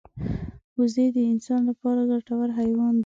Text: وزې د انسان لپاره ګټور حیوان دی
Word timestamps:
وزې 0.79 1.05
د 1.15 1.17
انسان 1.31 1.61
لپاره 1.69 2.01
ګټور 2.11 2.47
حیوان 2.57 2.93
دی 2.95 2.99